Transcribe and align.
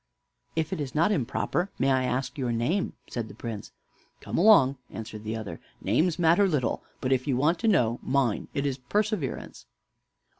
"If 0.55 0.73
it 0.73 0.81
is 0.81 0.95
not 0.95 1.11
improper, 1.11 1.69
may 1.77 1.91
I 1.91 2.05
ask 2.05 2.35
your 2.35 2.51
name?" 2.51 2.93
said 3.07 3.27
the 3.27 3.35
Prince. 3.35 3.71
"Come 4.19 4.35
along," 4.35 4.79
answered 4.89 5.23
the 5.23 5.35
other, 5.35 5.59
"Names 5.79 6.17
matter 6.17 6.47
little; 6.47 6.81
but 7.01 7.11
if 7.11 7.27
you 7.27 7.37
want 7.37 7.59
to 7.59 7.67
know 7.67 7.99
mine, 8.01 8.47
it 8.55 8.65
is 8.65 8.79
Perseverance." 8.79 9.67